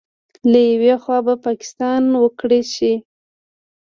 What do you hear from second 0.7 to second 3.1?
یوې خوا به پاکستان وکړې شي